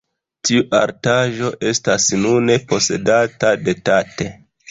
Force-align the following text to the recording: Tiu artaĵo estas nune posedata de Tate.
Tiu 0.49 0.61
artaĵo 0.77 1.51
estas 1.73 2.07
nune 2.23 2.57
posedata 2.71 3.55
de 3.67 3.79
Tate. 3.91 4.31